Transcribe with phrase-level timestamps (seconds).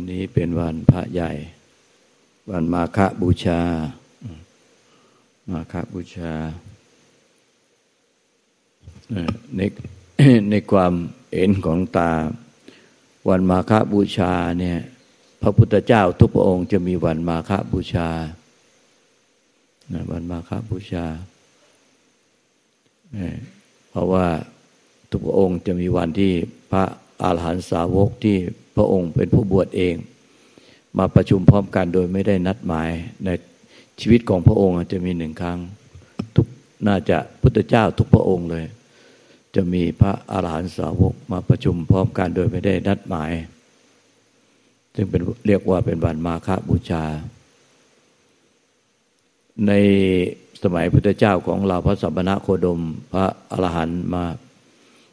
[0.00, 1.30] วันนี้เป็นวันพระใหญ่
[2.50, 3.60] วันมาฆบูชา
[5.50, 6.32] มาฆบูชา
[9.56, 9.60] ใน
[10.50, 10.92] ในความ
[11.34, 12.12] เห็นของตา
[13.28, 14.78] วันมาฆบูชาเนี่ย
[15.42, 18.08] พระพุทธเจ้าทุกพระองค์จะมีวันมาฆบูชา
[20.10, 21.06] วันมาฆบูชา
[23.90, 24.26] เพราะว่า
[25.10, 26.32] ทุกพระองค์จะมีวันที่
[26.70, 26.84] พระ
[27.22, 28.38] อาหารหันตสาวกที่
[28.80, 29.94] ระองค์เป็นผู้บวชเอง
[30.98, 32.90] มาประชุมพร้อมกันโดยไม่ได้นัดหมาย
[33.24, 33.28] ใน
[34.00, 35.58] ชีวิตของพระองค์จะมีหนึ่งครั้ง
[36.36, 36.46] ทุก
[36.86, 38.64] น่าจะพุทธเจ้าทุกพระองค์เลย
[39.54, 43.32] จะมีพระอาหารหันตสาวกมาประชุมพร้อมกันโดยไม่ได้นัดหมาย
[44.94, 47.04] ซึ่งเป็นเรียกว่าเป็นวันมาฆบูชา
[49.66, 49.72] ใน
[50.62, 52.80] สมัยพุทธเจ้าของเราพระสัมณะโคดม
[53.12, 54.24] พระอรหันต์มา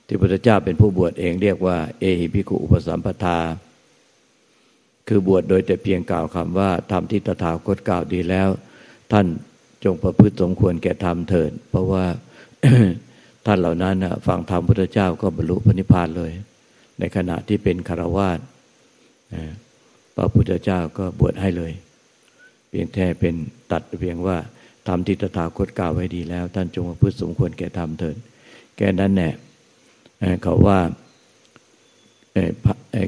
[0.07, 3.39] ที่พระเจ้าเป็นผู้บวชเองเรียกว่า เอหิภิกขุอุปสัมปทา
[5.07, 8.49] คือบวชโดยแต่เพียงกล่าวคำว่าทำที่ตถาคตกล่าวดีแล้ว
[9.11, 9.25] ท่าน
[9.83, 12.05] จงประพฤติสมควรแก่ธรรมเถิด เพราะว่า
[13.45, 13.95] ท่านเหล่านั้น
[14.27, 16.31] ฟังธรรมพุทธเจ้าก็บรรลุพระนิพพานเลย
[16.99, 18.39] ในขณะที่เป็นคารวาส
[20.15, 21.73] พระพุทธเจ้าก็บวชให้เลย
[22.69, 23.35] เพียงแค่เป็น
[23.71, 24.37] ตัดเพียงว่า
[24.87, 28.15] ทำที่ตถาคตกล่าวไว้ดีแล้ว ท่านจงประพฤติสมควรแก่ธรรมเถิด
[28.77, 29.29] แก่นั้นแน่
[30.43, 30.79] เขาว่า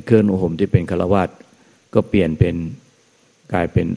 [0.06, 1.30] เครื่องอุห่มที่เป็นคารวาส
[1.94, 2.56] ก็เปลี่ยนเป็น
[3.54, 3.88] กลายเป็น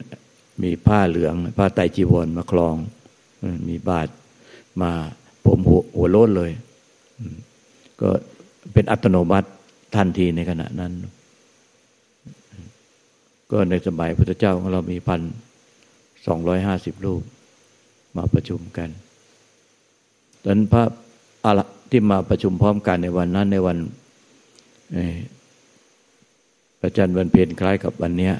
[0.63, 2.75] มีผ้าเหลือง ผ้าไตจีวรมาคลอง
[3.67, 4.07] มีบาท
[4.81, 4.91] มา
[5.45, 6.51] ผมหัวหัวโลดเลย
[8.01, 8.09] ก็
[8.73, 9.47] เป็นอัตโนมัติ
[9.95, 10.91] ทันทีในขณะนั้น
[13.51, 15.21] ก็ในสมัยพุทธเจ้าของเรามีพัน
[16.27, 17.21] สองร้อยห้าสิบรูป
[18.15, 18.89] มาประชุมกัน
[20.43, 20.83] ตอนพระ
[21.45, 21.51] อะ
[21.95, 23.77] ที่มาประชุมพร้อมกันในวันนั้นในวัน
[26.81, 28.31] ประจันวันเพ็ญคล้ายกับวันนี้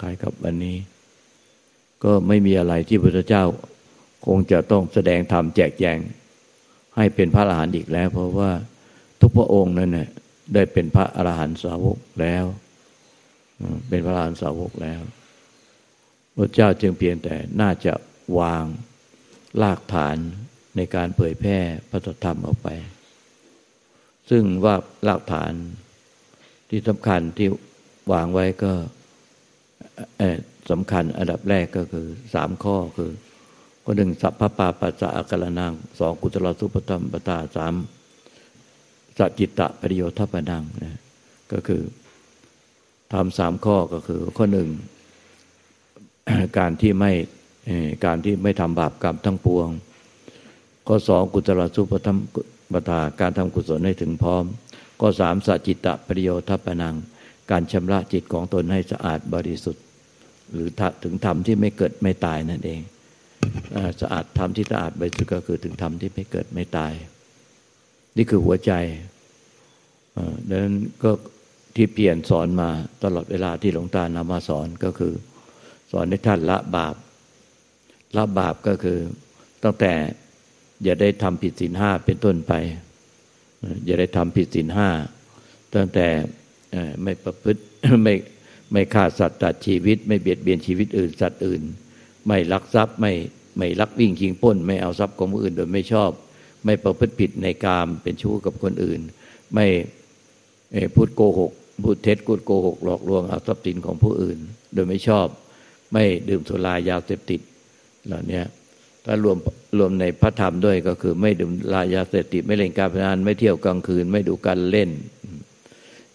[0.00, 0.76] คล้ายกับวันนี้
[2.04, 3.44] ก็ไม่มีอะไรที่พระเจ้า
[4.26, 5.98] คงจะต้องแสดงธรรมแจกแจง
[6.96, 8.50] ให้เป็นพระอรหันต์อีกแล้ว เพราะว่า
[9.20, 10.08] ทุกพระองค์นั้นเนี่ย
[10.54, 12.44] ได้เป็นพระอรหันต์สาวกแล้ว
[13.88, 15.00] เป็นพระอรหันต์สาวกแล้ว
[16.36, 17.92] พระเจ้าจึงเพียงแต่น่าจะ
[18.38, 18.64] วาง
[19.62, 20.16] รากฐาน
[20.76, 21.58] ในการเผยแพร่
[21.90, 22.68] พระธรรมออกไป
[24.30, 25.52] ซึ่งว่าหลักฐาน
[26.70, 27.48] ที่สำคัญที่
[28.12, 28.72] วางไว้ก็
[30.70, 33.12] สำคัญอันดับแรกก็คือสามข้อคือ
[33.84, 37.74] ข้อหนึ่งสัพพปาปัสสะอักลนังสองกุตลสุปธรรมปตาสาม
[39.18, 41.00] สัจจิตะปริโยทัปนังนะ
[41.52, 41.82] ก็คือ
[43.12, 44.68] ทำสามข้อก็คือ ข้อหนึ่ง
[46.58, 47.12] การที่ไม่
[48.04, 49.68] การที่ไม่ทำบาปกรรมทั้งปวง
[50.88, 52.18] ข้อสองกุศลสุปธรรม
[52.72, 54.44] ปทาการทำกุศลให้ถึงพร้อม
[55.00, 56.94] ข้อสามสัจจิตะปริโยทัปนัง
[57.50, 59.84] การชำระจิตของตนให้สะอาดบริสุทธิ์
[60.52, 60.68] หรือ
[61.04, 62.80] ถึงธรรมที่ไม่เกิดไม่ตายนั่นเอง
[64.00, 66.92] สะอาดธรรมที่สะอาดบริสุทธิ์ก็คือถึงธรรมที่ไม่เกิดไม่ตาย
[68.16, 68.72] นี่คือหัวใจ
[70.48, 71.10] ดังนั้นก็
[71.76, 72.68] ที่เปลี่ยนสอนมา
[73.04, 75.14] ตลอดเวลาที่หลวงตานำมาสอนก็คือ
[75.92, 76.94] สอนให้ท่านละบาป
[78.16, 78.98] ละบาปก็คือ
[79.64, 79.92] ตั้งแต่
[80.84, 82.52] อย่าได้ทำผิดศีลห้าเป็นต้นไป
[83.86, 84.88] อย่าได้ทำผิดศีลห้า
[85.74, 86.06] ตั้งแต่
[87.02, 87.60] ไม่ประพฤติ
[88.04, 88.14] ไม่
[88.72, 91.62] ไม่ฆ่าสัตว์ตัดชีวิต ไม่เบียดเบียนชีวิตอื่นสัตว์อื่น
[92.26, 93.12] ไม่ลักทรัพย์ไม่
[93.58, 96.10] ไม่ลักวิ่งชิงป้น ไม่เอาทรัพย์ของผู้อื่นโดยไม่ชอบ
[96.64, 99.00] ไม่ประพฤติผิดในกามเป็นชู้กับคนอื่น
[99.54, 99.66] ไม่
[100.94, 101.52] พูดโกหก
[101.84, 104.38] พูดเท็จพูดโกหกหลอกลวงเอาทรัพย์สินของผู้อื่น
[104.74, 105.26] โดยไม่ชอบ
[105.92, 107.40] ไม่ดื่มสุรายาเสพติด
[108.06, 108.40] เหล่านี้
[109.06, 109.38] ถ้ารวม
[109.78, 114.90] รวมในพระธรรมด้วยก็คือ ไม่ดื่มลายาเสพติดไม่เล่นการพนันไม่เที่ยวกลางคืน ไม่ดูการเล่น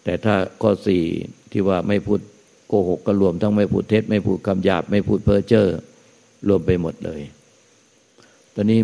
[0.04, 1.04] แต่ถ้าข้อสี่
[1.52, 2.20] ที่ว่าไม่พูด
[2.68, 5.68] โกหกก็รวมทั้งไม่พูดเท็จ ไม่พูดคำหยาบ ไม่พูดเพ้อเจ้อ
[6.48, 7.20] รวมไปหมดเลย
[8.54, 8.80] ตอนนี้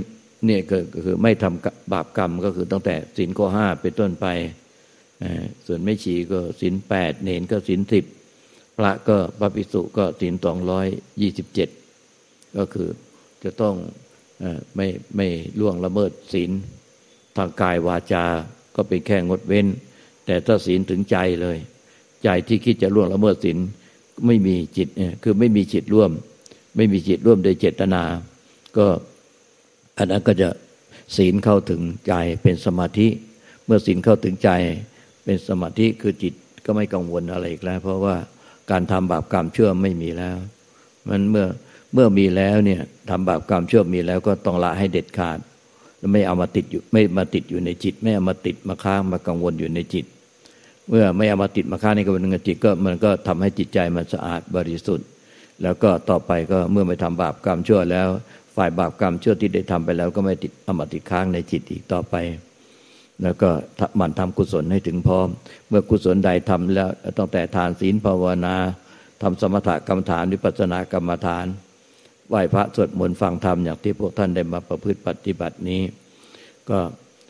[0.47, 4.27] เนี่ยก็คือไม่ทำบาปกรรมก็คือตั้งแต่ศีลข้อห้าเป็นต้นไป
[5.67, 8.05] ส่วนไม่ฉีก็ศีลแปดเนนก็ศีลสิบ
[8.77, 10.87] พระก็พระภิกษุก็ศีลสองร้อย
[11.21, 11.69] ยี่สิบเจ็ด
[12.59, 12.88] ก็คือ
[13.44, 13.75] จะต้อง
[14.76, 14.87] ไม่
[15.17, 15.29] ไม่
[15.61, 16.50] ล่วงละเมิดศีล
[17.37, 18.25] ทางกายวาจา
[18.76, 19.67] ก็เป็นแค่งดเว้น
[20.26, 21.58] แต่ถ้าศีลถึงใจเลย
[22.25, 23.58] ใจที่คิดจะล่วงละเมิดศีล
[24.26, 24.88] ไม่มีจิต
[25.23, 26.11] คือไม่มีจิตร่วม
[26.76, 28.02] ไม่มีจิตร่วมโดยเจตนา
[28.76, 28.87] ก็
[29.99, 30.49] อันนั้นก็จะ
[31.17, 33.08] ศีลเข้าถึงใจเป็นสมาธิ
[33.67, 34.50] เมื่อศีลเข้าถึงใจ
[35.25, 38.17] เป็นสมาธิคือจิตก็ไม่กังวลอะไรอีกแล้ว เพราะว่า
[38.70, 40.37] การทำบาปกรรมเชื่อไม่มีแล้ว
[41.08, 41.46] มันเมื่อ
[41.94, 42.81] เมื่อมีแล้วเนี่ย
[43.11, 45.38] ทำบาปกรรมชั่วมีแล้วก็ต้องละให้เด็ดขาด
[45.99, 50.05] แล้วไม่เอามาติดอยู่ไม่มาติดอยู่ในจิต ไม่เอามาติดมาค้างมากังวลอยู่ในจิต
[50.88, 55.06] เมื่อไม่เอามาติดมาค้างในกระบวนการจิตก็มันก็ทำให้จิตใจมันสะอาดบริสุทธิ์
[55.62, 58.08] แล้วก็ต่อไปก็เมื่อไม่ทำบาปกรรมชั่วแล้ว
[58.56, 62.14] ฝ่ายบาปกรรมชั่วที่ได้ทำไปแล้วก็ไม่ติดเอามาติดค้างในจิตอีกต่อไป
[63.23, 63.50] แล้วก็
[64.00, 65.29] มันทำกุศลให้ถึงพร้อม
[65.69, 68.55] เมื่อกุศลใดทำแล้วตั้งแต่ทานศีลภาวนา
[69.23, 71.46] ทำสมถกรรมฐานวิปัสสนากรรมฐาน
[72.29, 75.83] ไหว้พระสวดมนต์ฟังธรรมอย่างที่พวกท่านได้มาประพฤติปฏิบัตินี้
[76.71, 76.79] ก็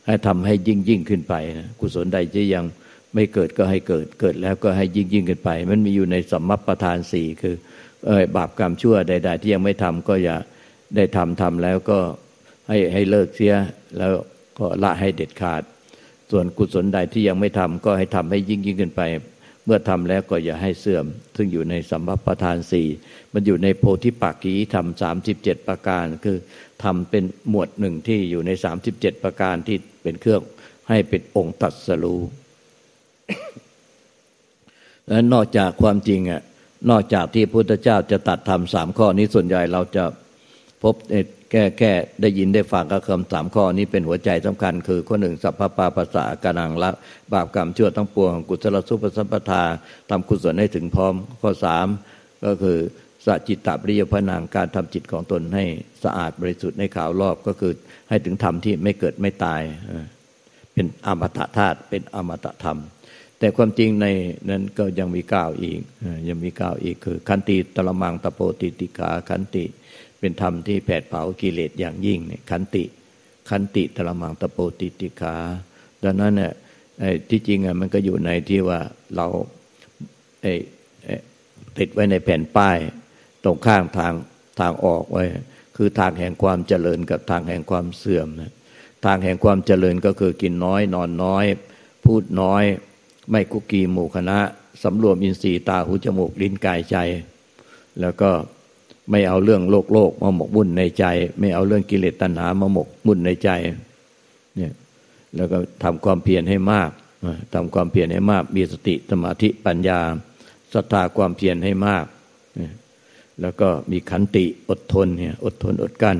[0.06, 2.64] ให้ทำให้ยิ่งยิ่งขึ้นไปนะกุศลใดที่ยัง
[3.14, 7.54] ไม่เกิดก็ให้เกิดเกิดแล้วก็ให้ยิ่งยิ่งขึ้นไป มันมีอยู่ในสมมัปประธานสี่คือ
[8.06, 10.36] เออบาปกรรมชั่วใด ๆ ที่ยังไม่ทำก็อย่า
[10.96, 11.98] ได้ทำทำแล้วก็
[12.68, 13.54] ให้ให้เลิกเสีย
[13.98, 14.12] แล้ว
[14.58, 15.62] ก็ละให้เด็ดขาด
[16.30, 19.02] ส่วนกุศลใดที่ยังไม่ทำก็ให้ทำให้ยิ่งยิ่งขึ้นไป
[19.68, 21.06] เมื่อทำแล้วก็อย่าให้เสื่อม
[21.36, 22.88] ซึ่งอยู่ในสัมภประธานสี่
[23.32, 26.38] มันอยู่ในโพธิปักกีธรรมสามสิบเจ็ดประการ คือ
[26.84, 30.42] ทำเป็นหมวดหนึ่งที่อยู่ในสามสิบเจ็ดประการที่เป็นเครื่อง
[30.88, 32.20] ให้เป็นองค์ตัดสรู้
[35.08, 36.42] และนอกจากความจริงอะ
[36.90, 40.04] นอกจากที่พุทธเจ้าจะตัดทำสามข้อนี้ส่วนใหญ่เราจะ
[40.82, 41.14] พบใน
[41.50, 46.90] แค่แค่ได้ยินได้ฟังก็คำสามข้อนี้เป็นหัวใจสำคัญ คือข้อหนึ่งสัพพปาภาษากานังละ
[47.32, 49.62] บาปกรรมชั่วทั้งปวงกุศลสุปสัมปทา
[50.10, 51.86] ทำกุศลให้ถึงพร้อม ข้อสาม
[52.44, 52.78] ก็คือ
[53.24, 55.64] สัจิตตปริยพนางการทำจิตของตนให้
[56.04, 57.72] สะอาดบริสุทธิ์ในข่าวรอบก็คือ
[58.08, 59.62] ให้ถึงธรรมที่ไม่เกิดไม่ตาย
[60.72, 62.78] เป็นอมตะธาตุเป็นอมตะธรรม
[63.38, 64.06] แต่ความจริงใน
[64.50, 65.80] นั้นก็ยังมีก้าวอีก
[66.28, 69.64] ยังมีก้าวอีกคือ ขันติตละมังตะโปติติกาขันติ
[70.20, 72.84] เป็นธรรมที่แผดเผากิเลสอย่างยิ่งเนี่ยขันติ
[73.50, 75.36] ขันติตละมังตะโปติติกา
[76.04, 76.52] ดังนั้นเนี่ย
[77.28, 78.80] ที่จริงอะมันก็อยู่ในที่ว่า
[79.16, 79.26] เรา
[81.78, 82.78] ติดไว้ในแผ่นป้าย
[83.44, 84.12] ตรงข้างทาง
[84.60, 85.24] ทางออกไว้
[85.76, 88.52] คือทางแห่งความเจริญกับทางแห่งความเสื่อมนะ
[89.04, 91.44] ทางแห่งความเจริญก็คือกินน้อย นอนน้อย
[92.04, 92.64] พูดน้อย
[93.30, 94.38] ไม่กุกีหมู่คณะ
[94.82, 96.96] สำรวมอินทรีย์ตาหูจมูกลิ้นกายใจ
[98.00, 98.30] แล้วก็
[99.10, 101.04] ไม่เอาเรื่องโลกโลกมาหมกมุ่นในใจ
[101.38, 103.50] ไม่เอาเรื่องกิเลสตัณหามาหมกมุ่นในใจ
[104.56, 104.72] เนี่ย
[105.36, 106.90] แล้วก็ทำความเพียรให้มาก
[107.54, 110.00] ทำความเพียรให้มาก มีสติสมาธิปัญญา
[110.74, 112.04] ศรัทธาความเพียรให้มาก
[113.40, 116.18] แล้วก็มีขันติอดทนเนี่ยอดทนอดกั้น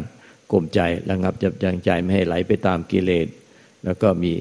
[0.53, 0.81] กลมใจ
[1.11, 3.27] ระงับจับยังใจไม่ให้ไหลไปตามกิเลส
[3.85, 4.33] แล้วก็มี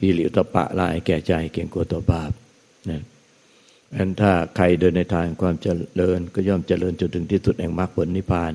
[0.00, 2.32] อิริยตปะลายแก่ใจเก่งกลัวต่อบาป
[2.90, 3.00] นะ
[3.96, 5.68] อันถ้าใครเดินในทางความเจ
[6.00, 8.52] ริญ ก็ย่อมเจริญจนถึงที่สุดแห่งมรรคผลนิพพาน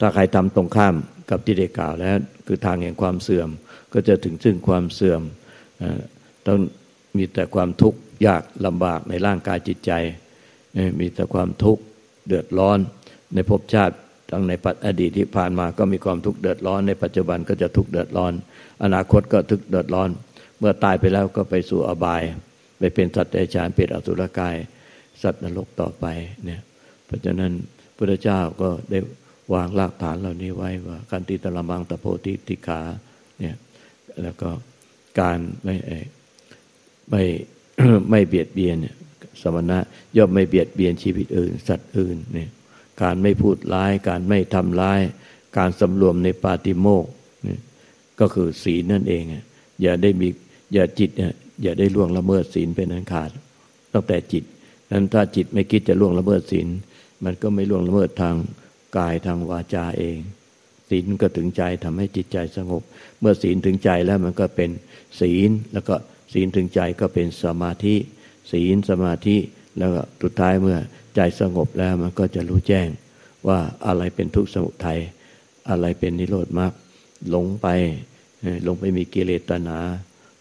[0.00, 0.94] ถ้าใครทำตรงข้าม
[1.30, 2.16] กับที่ได้กล่าวแล้ว
[2.46, 3.48] คือทางแห่งความเสื่อม
[3.92, 5.22] ก็จะถึงซึ่งความเสื่อม
[6.46, 6.58] ต้อง
[7.16, 9.92] มีแต่ความทุกข์ยากลำบากในร่างกายจิตใจ
[11.00, 11.82] มีแต่ความทุกข์
[12.26, 12.78] เดือดร้อน
[13.34, 13.94] ในภพชาติ
[14.30, 18.32] ทั้งในปัจอดีตที่ผ่านมาก็มีความทุกข์เดือดร้อน ในปัจจุบันก็จะทุกข์เดือดร้อน
[18.84, 20.10] อนาคตก็ทุกข์เดือดร้อน
[20.58, 22.22] เมื่อตายไปแล้วก็ไปสู่อบาย
[22.78, 24.56] ไปเป็นสัตว์เดรัจฉานเป็นอสุรกาย
[25.22, 26.06] สัตว์นรกต่อไป
[26.44, 26.60] เนี่ย
[27.06, 27.52] เพราะฉะนั้น
[27.96, 28.98] พระเจ้าก็ได้
[29.54, 32.80] วางรากฐานเหล่านี้ไว้ว่าการติตละมังตะโพธิติขา
[33.38, 33.56] เนี่ย
[34.22, 34.50] แล้วก็
[35.20, 35.74] การไม่
[37.10, 37.22] ไม่
[38.10, 38.76] ไม่เบียดเบียน
[39.42, 39.78] สมณะ
[40.16, 42.50] ย่อมไม่เบียดเบียนชีวิตอื่น สัตว์อื่นเนี่ย
[43.02, 45.00] การไม่พูดร้าย การไม่ทำร้าย
[45.58, 47.06] การสำรวมในปาติโมก
[47.46, 47.58] นี่
[48.20, 49.22] ก็คือศีลนั่นเอง
[49.82, 50.28] อย่าได้มี
[50.74, 53.30] อย่าจิตเนี่ย อย่าได้ล่วงละเมิดศีลเป็นอันขาด
[53.92, 54.44] ตั้งแต่จิต
[54.90, 56.68] นั้นถ้าจิตไม่คิดจะล่วงละเมิดศีล
[57.24, 58.34] มันก็ไม่ล่วงละเมิดทาง
[58.96, 60.18] กายทางวาจาเอง
[60.90, 62.82] ศีลก็ถึงใจทำให้จิตใจสงบ
[63.20, 64.70] เมื่อศีลถึงใจแล้วมันก็เป็น
[65.20, 65.94] ศีลแล้วก็
[66.32, 67.96] ศีลถึงใจก็เป็นสมาธิ
[68.52, 69.36] ศีลสมาธิ
[69.78, 70.78] แล้วก็สุดท้ายเมื่อ
[71.14, 72.88] ใจสงบแล้วมันก็จะรู้แจ้ง
[73.48, 75.00] ว่าอะไรเป็นทุกข์สมุทัย
[75.70, 76.72] อะไรเป็นนิโรธมรรค
[77.30, 77.66] หลงไป
[78.64, 79.80] หลงไปมีกิเลสตัณหา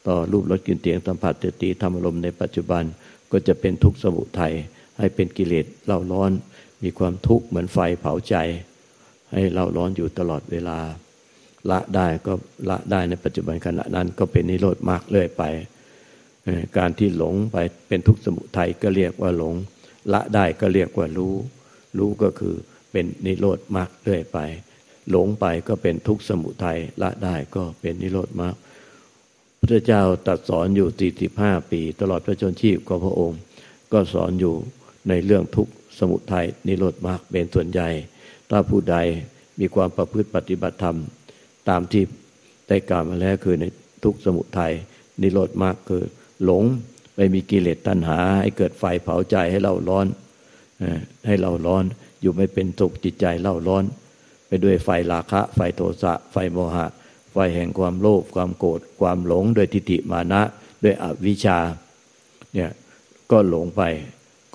[0.08, 2.84] ต่อรูปรสกลิ่นเสียงสัมผัสเจตีธรรมลมในปัจจุบัน
[3.32, 4.54] ก็จะเป็นทุกข์สมุทัย
[5.00, 6.32] ให้เป็นกิเลสเล่าร้อน
[6.84, 8.36] มีความทุกข์เหมือนไฟเผาใจ
[9.32, 10.80] ให้เล่าร้อนอยู่ตลอดเวลา
[11.70, 12.34] ละได้ก็
[12.70, 15.44] ละได้ในปัจจุบันขณะนั้นก็เป็นนิโรธมากเรื่อยไป
[16.78, 17.58] การที่หลงไป
[17.88, 19.56] เป็นทุกข์สมุทัยก็เรียกว่าหลง
[20.14, 21.36] ละได้ก็เรียกว่ารู้
[21.98, 22.56] รู้ก็คือ
[22.92, 24.40] เป็นนิโรธมากเรื่อยไป
[25.10, 28.56] หลงไปก็เป็นทุกข์สมุทัยละได้ก็เป็นนิโรธมรรค
[29.64, 33.40] พระเจ้าตัดสอนอยู่สี่สิบห้าปี ตลอดพระชนชีพของพระองค์
[33.94, 34.56] ก็สอนอยู่
[35.10, 37.90] ในเรื่องทุกข์สมุทัยนิโรธมรรคเป็นส่วนใหญ่
[38.50, 38.96] ถ้าผู้ใด
[39.60, 40.98] มีความประพฤติปฏิบัติธรรม
[41.70, 42.04] ตามที่
[42.68, 43.66] ได้กล่าวมาแล้วคือใน
[44.04, 44.74] ทุกสมุทัย
[45.22, 46.04] นิโรธมรรคคือ
[46.44, 46.64] หลง
[47.16, 50.08] ไปมีกิเลสตัณหา ให้เกิดไฟเผาใจให้เราร้อน
[51.28, 51.84] ให้เราร้อน
[52.22, 53.84] อยู่ไม่เป็นสุขจิตใจเล่าร้อน
[54.48, 56.88] ไปด้วยไฟราคะ ไฟโทสะ ไฟโมหะ
[57.34, 60.42] ไฟแห่งความโลภความโกรธความหลงด้วยทิฏฐิมานะ
[60.84, 61.60] ด้วยอวิชชา
[62.54, 62.72] เนี่ย
[63.32, 63.82] ก็หลงไป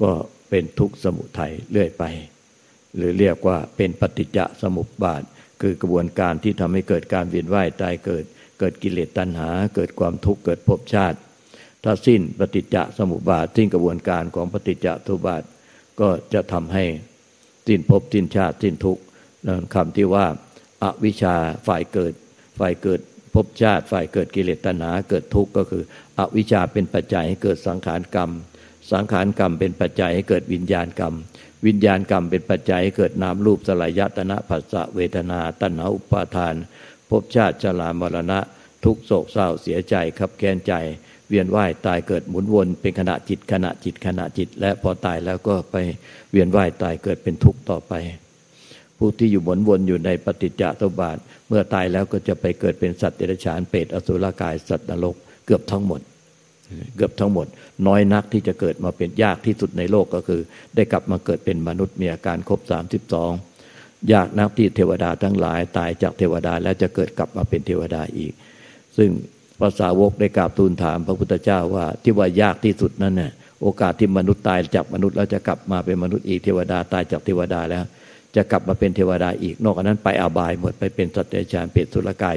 [0.02, 0.10] ก็
[0.48, 2.04] เป็นทุกข์สมุทัยเรื่อยไป
[2.96, 5.22] หรือเรียกว่าเป็นปฏิจจสมุปบาท
[5.60, 8.24] คือกระบวนการที่ทำให้เกิดการเวียนว่ายตายเกิด
[8.58, 11.18] เกิดกิเลสตัณหา เกิดความทุกข์เกิดภพชาติ
[11.84, 15.42] ถ้าสิ้นปฏิจจสมุปบาทสิ้นกระบวนการของปฏิจจสมุบาท
[16.00, 16.84] ก็จะทำให้
[17.66, 19.02] สิ้นภพสิ้นชาติสิ้นทุกข์
[19.74, 20.26] คำที่ว่า
[20.82, 21.34] อาวิชชา
[21.66, 22.12] ฝ่ายเกิด
[22.58, 23.00] ฝ่ายเกิด
[23.34, 25.82] ภพชาติ ฝ่ายเกิดกิเลสตัณหาเกิดทุกข์ก็คือ
[26.18, 28.30] อวิชชาเป็นปัจจัยให้เกิดสังขารกรรม
[28.92, 31.14] สังขารกรรมเป็นปัจจัยให้เกิดวิญญาณกรรม
[31.66, 36.54] วิญญาณกรรมเป็นปัจจัยให้เกิดนามรูปสลายยตนะผัสสะเวทนา ตัณหาอุปาทาน
[37.10, 38.38] ภพชาติชรามรณะ
[38.84, 40.72] ทุกโศกเศร้าเสียใจขับแค้นใจ
[41.28, 45.76] เวียนว่ายตายเกิดหมุนวนเป็นขณะจิตขณะจิตขณะจิต และพอตายแล้วก็ไป
[46.30, 47.92] เวียนว่ายตายเกิดเป็นทุกข์ต่อไป
[48.98, 51.16] ผู้ที่อยู่หมุนวนอยู่ในปฏิจจสมบาท
[51.48, 56.00] เมื่อตายแล้วก็จะไปเกิดเป็นสัตว์เดรัจฉานเปรตอสุรกายสัตว์นรกเกือบทั้งหมด
[56.96, 57.46] เกือบทั้งหมด
[57.86, 60.40] น้อยนักที่จะเกิดมาเป็นยากที่สุดในโลกก็คือ
[60.74, 63.32] ได้กลับมาเกิดเป็นมนุษย์มีอาการครบสามสิบสอง
[64.12, 68.32] ยากนักที่เทวดาทั้งหลายตายจากเทวดาแล้วจะเกิดกลับมาเป็นเทวดาอีก
[68.96, 69.10] ซึ่ง
[69.60, 77.84] ภาษาวกได้กราบทูลถามพระพุทธเจ้าว่าที่ว่ายากที่สุดนั่นน่ะโอกาสที่มนุษย์ตายจากมนุษย์แล้วจะกลับมาเป็นมนุษย์อีกเทวดาตายจากเทวดาแล้ว
[78.36, 82.36] จะกลับมาเป็นเทวดาอีก นอกจากนั้นไปอาบายหมดไปเป็นสัตว์เดรัจฉานเปรตสุรกาย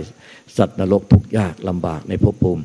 [0.58, 2.64] สัตว์นรกทุกยากลำบากในภพภูมิ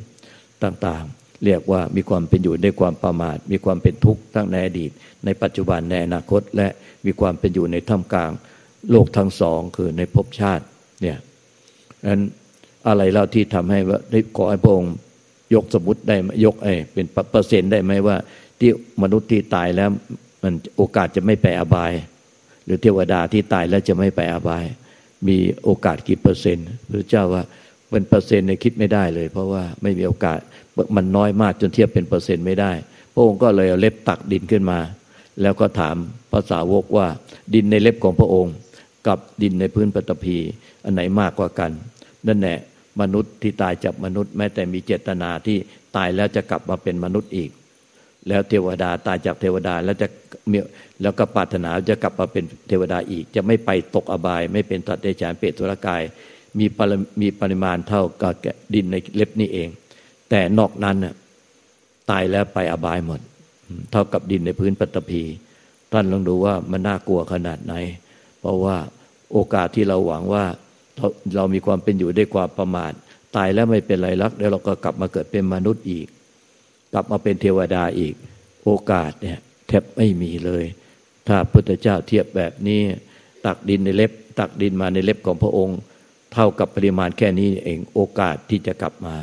[0.63, 4.91] ต่างๆ เรียกว่ามีความเป็นอยู่ด้วยความประมาท มีความเป็นทุกข์ทั้งในอดีต
[5.25, 6.67] ในปัจจุบันในอนาคต และ
[7.05, 8.31] มีความเป็นอยู่ในท่ามกลาง
[8.91, 10.65] โลกทั้งสองคือในภพชาติ
[11.01, 11.17] เนี่ย
[12.07, 12.21] นั้น
[12.87, 14.95] อะไรเล่าที่ทำให้ว่าได้ขอให้พระองค์
[15.53, 18.15] ยกสมมติได้ยกไอ้เป็นเปอร์เซ็นต์ได้ไหมว่า
[18.59, 18.71] ที่
[19.03, 19.89] มนุษย์ที่ตายแล้ว
[20.43, 21.91] มันโอกาสจะไม่ไปอบาย
[22.67, 24.65] หรือเทวดาที่ตายแล้วจะไม่ไปอาบาย
[25.27, 27.43] มีโอกาสกี่เปอร์เซ็นต์พระเจ้าว่า
[27.89, 30.39] เป็นเปอร์เซ็นต์ในคิดไม่ได้เลย เพราะว่าไม่มีโอกาส
[30.95, 32.71] มันน้อยมากจนเทียบเป็นเปอร์เซ็นต์ไม่ได้
[33.13, 34.79] พระองค์ก็เลยเอาเล็บตักดินขึ้นมา
[35.41, 35.95] แล้วก็ถาม
[36.33, 37.07] พระสาวกว่า
[37.53, 38.55] ดินในเล็บของพระองค์
[39.07, 40.37] กับดินในพื้นปฐพี
[40.83, 41.71] อันไหนมากกว่ากัน
[42.27, 42.59] นั่นแหละ
[43.01, 45.57] มนุษย์ที่ตายจากมนุษย์แม้แต่มีเจตนาที่
[45.95, 47.49] ตายแล้วจะกลับมาเป็นมนุษย์อีก
[48.27, 50.07] แล้วเทวดาตายจากเทวดาแล้วจะ
[50.51, 50.57] มี
[51.01, 56.01] แล้วก็ปรารถนาจะกลับมาเป็นเทวดาอีก จะไม่ไปตกอบาย ไม่เป็นตัดเดชานเปรตตุรกาย
[56.59, 56.91] มีปร
[57.21, 58.33] มีปริมาณเท่ากับ
[58.73, 59.69] ดินในเล็บนี่เอง
[60.29, 61.13] แต่นอกนั้นน่ะ
[62.11, 63.19] ตายแล้วไปอบายหมด
[63.91, 65.23] เท่ากับดินในพื้นปฐพี
[65.91, 67.73] ท่านลองดูว่ามันน่ากลัวขนาดไหน
[68.39, 68.75] เพราะว่า
[69.33, 70.45] โอกาสที่เราหวังว่า
[70.97, 72.91] เราเรามีความเป็นอยู่ด้วยความประมาท
[73.35, 76.07] ตายแล้วไม่เป็นไรลักเดี๋ยวเราก็กลับมาเกิดเป็นมนุษย์อีก
[76.93, 78.13] กลับมาเป็นเทวดาอีก
[78.63, 80.63] โอกาสเนี่ยแทบไม่มีเลย
[81.27, 82.81] ถ้าพุทธเจ้าเทียบแบบนี้
[83.45, 85.79] ตักดินในเล็บ ตักดินมาในเล็บของพระองค์
[86.33, 89.15] เท่ากับปริมาณแค่นี้เองโอกาสที่จะกลับมา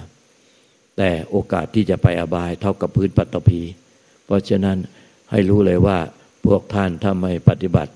[0.99, 3.62] แต่โอกาสที่จะไปอบายเท่ากับพื้นปัตตภี
[4.26, 4.78] เพราะฉะนั้น
[5.30, 5.99] ให้รู้เลยว่า
[6.47, 7.92] พวกท่านถ้าไม่ปฏิบัติ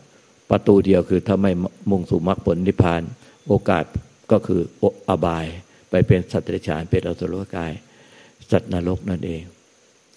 [0.50, 1.52] ประตูเดียวคือถ้าไม่
[1.90, 3.02] มุ่งสู่มรรคผลนิพพาน
[3.48, 3.84] โอกาส
[4.30, 4.60] ก็คือ
[5.08, 5.46] อบาย
[5.90, 7.72] ไปเป็นสัตว์เดรัจฉานเป็นอสุรกาย
[8.50, 9.42] สัตว์นรกนั่นเอง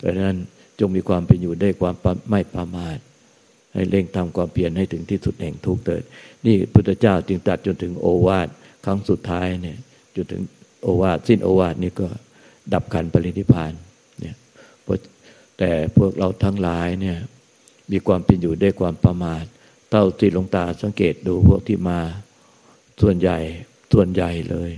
[0.04, 0.38] ดังนั้น
[0.80, 1.96] จงมีความเป็นอยู่ได้ความ
[2.30, 2.98] ไม่ประมาท
[3.74, 6.04] ให้เร่งทำความเพียรให้ถึงที่สุดแห่งทุกเติด
[6.46, 8.48] นี่พุทธเจ้าจึงตัดจนถึงโอวาท
[8.86, 9.78] ครั้งสุดท้ายเนี่ย
[10.16, 10.42] จนถึง
[10.82, 12.08] โอวาทสิ้นโอวาทนี่ก็
[12.74, 13.74] ดับขันปรินิพาน
[14.20, 14.36] เนี่ย
[15.58, 17.18] แต่พวกเราทั้งหลายเนี่ย
[17.92, 19.44] มีความเป็นอยู่ได้ความประมาท
[19.90, 22.00] เต้าที่ลงตาสังเกตดูพวกที่มา
[23.02, 23.38] ส่วนใหญ่
[23.94, 24.72] ส่วนใหญ่เลย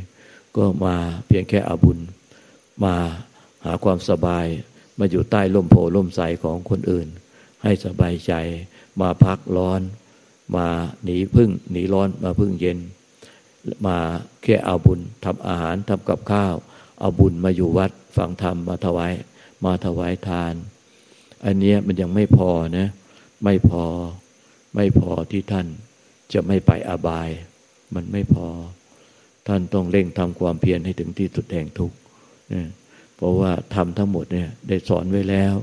[0.58, 0.96] ก็มา
[1.28, 2.00] เพียงแค่อาบุญ
[2.84, 2.96] มา
[3.66, 4.46] หาความสบาย
[5.00, 7.08] มาอยู่ใต้ร่มโพล่มใสของคนอื่น
[7.64, 8.34] ให้สบายใจ
[9.02, 9.82] มาพักร้อน
[10.56, 10.68] มา
[11.04, 12.78] หนีพึ่งหนีร้อนมาพึ่งเย็น
[13.88, 13.98] มา
[14.44, 16.56] แค่เอาบุญทำอาหารทำกับข้าว
[17.00, 19.14] เอาบุญมาอยู่วัดฟังธรรมมาถวาย
[19.66, 20.54] มาถวายทาน
[21.46, 22.88] อันนี้มันยังไม่พอนะ
[23.44, 23.86] ไม่พอ
[24.76, 25.68] ไม่พอที่ท่าน
[26.34, 27.30] จะไม่ไปอบาย
[27.96, 28.48] มันไม่พอ
[29.48, 31.96] ท่านต้องเร่งทำความเพียรให้ถึงที่สุดแห่งทุกข์
[33.24, 35.54] ราะว่าทำทั้งหมดเนี่ยได้สอนไว้แล้ว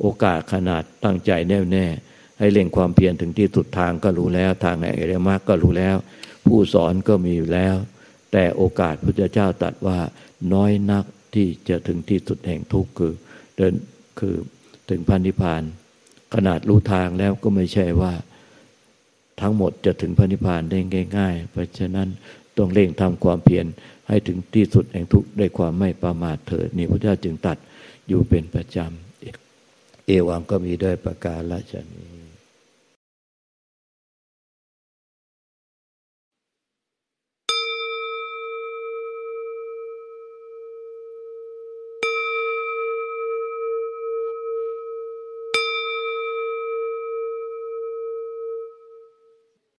[0.00, 1.86] โอกาสขนาดตั้งใจแน่วแน่
[2.38, 5.96] ให้เล่งความเพียรถึงที่สุดทางก็รู้แล้ว ทางแห่งอริยมรรคก็รู้แล้ว
[6.46, 7.76] ผู้สอนก็มีอยู่แล้ว
[8.32, 9.98] แต่โอกาสพระเจ้าตรัสว่า
[10.54, 11.04] น้อยนัก
[11.34, 13.12] ที่จะถึงที่สุดแห่งทุกข์คือ
[13.56, 13.74] เดิน
[14.18, 14.36] คือ
[14.90, 15.62] ถึงพันธิพาน
[16.34, 18.12] ขนาดรู้ทางแล้วก็ไม่ใช่ว่า
[19.40, 20.78] ทั้งหมดจะถึงพันธิพานได้
[21.16, 22.08] ง่าย ๆ เพราะฉะนั้น
[22.56, 23.66] ต้องเร่งทำความเพียร
[24.08, 27.58] ให้ถึงที่สุดแห่งทุกข์ด้วยความไม่ประมาทเถิดนี่พระเจ้าจึงตัด
[28.08, 32.13] อยู่เป็นประจำเอวังก็มีด้วยประการละชนี้